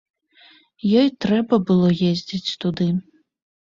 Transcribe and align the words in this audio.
Ёй 1.03 1.07
трэба 1.27 1.55
было 1.71 1.87
ездзіць 2.11 2.45
туды. 2.67 2.93